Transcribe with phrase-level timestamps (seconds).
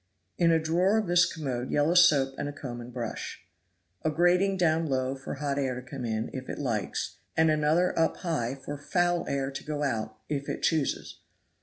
[0.39, 3.39] In a drawer of this commode yellow soap and a comb and brush.
[4.01, 7.93] A grating down low for hot air to come in, if it likes, and another
[7.99, 11.19] up high for foul air to go out, if it chooses.